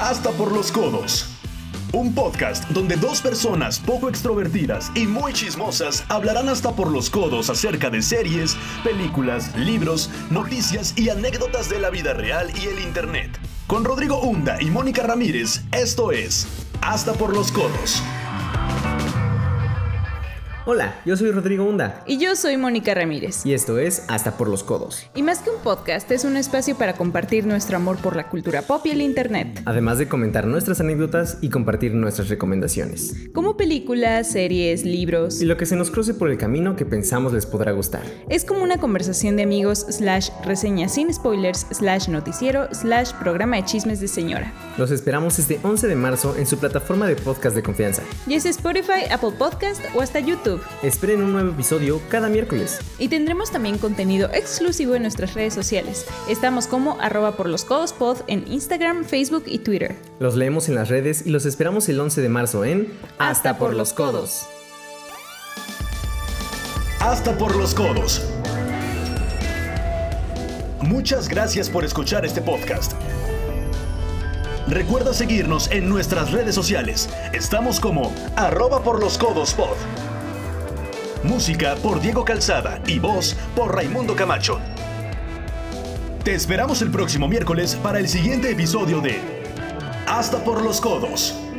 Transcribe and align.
Hasta 0.00 0.30
por 0.30 0.50
los 0.50 0.72
codos. 0.72 1.26
Un 1.92 2.14
podcast 2.14 2.64
donde 2.70 2.96
dos 2.96 3.20
personas 3.20 3.78
poco 3.78 4.08
extrovertidas 4.08 4.90
y 4.94 5.06
muy 5.06 5.34
chismosas 5.34 6.04
hablarán 6.08 6.48
hasta 6.48 6.72
por 6.74 6.90
los 6.90 7.10
codos 7.10 7.50
acerca 7.50 7.90
de 7.90 8.00
series, 8.00 8.56
películas, 8.82 9.54
libros, 9.56 10.08
noticias 10.30 10.94
y 10.96 11.10
anécdotas 11.10 11.68
de 11.68 11.80
la 11.80 11.90
vida 11.90 12.14
real 12.14 12.50
y 12.56 12.68
el 12.68 12.78
Internet. 12.78 13.38
Con 13.66 13.84
Rodrigo 13.84 14.20
Hunda 14.20 14.56
y 14.62 14.70
Mónica 14.70 15.02
Ramírez, 15.02 15.64
esto 15.70 16.12
es 16.12 16.46
Hasta 16.80 17.12
por 17.12 17.34
los 17.34 17.52
codos. 17.52 18.02
Hola, 20.66 21.00
yo 21.06 21.16
soy 21.16 21.30
Rodrigo 21.30 21.64
Hunda. 21.64 22.04
Y 22.06 22.18
yo 22.18 22.36
soy 22.36 22.58
Mónica 22.58 22.92
Ramírez. 22.92 23.46
Y 23.46 23.54
esto 23.54 23.78
es 23.78 24.04
Hasta 24.08 24.36
por 24.36 24.46
los 24.46 24.62
Codos. 24.62 25.06
Y 25.14 25.22
más 25.22 25.38
que 25.38 25.48
un 25.48 25.56
podcast, 25.62 26.10
es 26.10 26.24
un 26.24 26.36
espacio 26.36 26.76
para 26.76 26.92
compartir 26.92 27.46
nuestro 27.46 27.78
amor 27.78 27.96
por 27.96 28.14
la 28.14 28.28
cultura 28.28 28.60
pop 28.60 28.84
y 28.84 28.90
el 28.90 29.00
Internet. 29.00 29.62
Además 29.64 29.96
de 29.96 30.06
comentar 30.06 30.46
nuestras 30.46 30.78
anécdotas 30.80 31.38
y 31.40 31.48
compartir 31.48 31.94
nuestras 31.94 32.28
recomendaciones. 32.28 33.14
Como 33.32 33.56
películas, 33.56 34.32
series, 34.32 34.84
libros. 34.84 35.40
Y 35.40 35.46
lo 35.46 35.56
que 35.56 35.64
se 35.64 35.76
nos 35.76 35.90
cruce 35.90 36.12
por 36.12 36.28
el 36.28 36.36
camino 36.36 36.76
que 36.76 36.84
pensamos 36.84 37.32
les 37.32 37.46
podrá 37.46 37.72
gustar. 37.72 38.02
Es 38.28 38.44
como 38.44 38.62
una 38.62 38.76
conversación 38.76 39.36
de 39.36 39.44
amigos, 39.44 39.86
slash 39.88 40.28
reseña 40.44 40.90
sin 40.90 41.12
spoilers, 41.12 41.68
slash 41.70 42.08
noticiero, 42.08 42.68
slash 42.74 43.12
programa 43.14 43.56
de 43.56 43.64
chismes 43.64 44.00
de 44.00 44.08
señora. 44.08 44.52
Los 44.76 44.90
esperamos 44.90 45.38
este 45.38 45.58
11 45.62 45.88
de 45.88 45.96
marzo 45.96 46.36
en 46.36 46.46
su 46.46 46.58
plataforma 46.58 47.06
de 47.06 47.16
podcast 47.16 47.56
de 47.56 47.62
confianza. 47.62 48.02
Y 48.26 48.34
es 48.34 48.44
Spotify, 48.44 49.08
Apple 49.10 49.32
Podcast 49.38 49.80
o 49.94 50.02
hasta 50.02 50.20
YouTube. 50.20 50.49
Esperen 50.82 51.22
un 51.22 51.32
nuevo 51.32 51.50
episodio 51.50 52.00
cada 52.08 52.28
miércoles. 52.28 52.78
Y 52.98 53.08
tendremos 53.08 53.50
también 53.50 53.78
contenido 53.78 54.28
exclusivo 54.32 54.94
en 54.94 55.02
nuestras 55.02 55.34
redes 55.34 55.54
sociales. 55.54 56.06
Estamos 56.28 56.66
como 56.66 57.00
arroba 57.00 57.36
por 57.36 57.48
los 57.48 57.64
codos 57.64 57.92
pod 57.92 58.18
en 58.26 58.50
Instagram, 58.50 59.04
Facebook 59.04 59.44
y 59.46 59.58
Twitter. 59.58 59.96
Los 60.18 60.36
leemos 60.36 60.68
en 60.68 60.74
las 60.74 60.88
redes 60.88 61.26
y 61.26 61.30
los 61.30 61.46
esperamos 61.46 61.88
el 61.88 62.00
11 62.00 62.20
de 62.20 62.28
marzo 62.28 62.64
en 62.64 62.88
Hasta, 63.18 63.58
por 63.58 63.74
los 63.74 63.92
codos. 63.92 64.46
Hasta 67.00 67.36
por 67.38 67.56
los 67.56 67.74
codos. 67.74 68.22
Muchas 70.82 71.28
gracias 71.28 71.70
por 71.70 71.84
escuchar 71.84 72.24
este 72.24 72.40
podcast. 72.40 72.92
Recuerda 74.70 75.12
seguirnos 75.12 75.70
en 75.72 75.88
nuestras 75.88 76.30
redes 76.30 76.54
sociales. 76.54 77.08
Estamos 77.32 77.80
como 77.80 78.12
arroba 78.36 78.82
por 78.82 79.00
los 79.00 79.18
codos 79.18 79.52
pod. 79.54 79.76
Música 81.22 81.74
por 81.82 82.00
Diego 82.00 82.24
Calzada 82.24 82.80
y 82.86 82.98
voz 82.98 83.36
por 83.54 83.74
Raimundo 83.74 84.16
Camacho. 84.16 84.58
Te 86.24 86.34
esperamos 86.34 86.80
el 86.80 86.90
próximo 86.90 87.28
miércoles 87.28 87.76
para 87.76 87.98
el 87.98 88.08
siguiente 88.08 88.50
episodio 88.50 89.00
de 89.00 89.20
Hasta 90.06 90.42
por 90.42 90.62
los 90.62 90.80
codos. 90.80 91.49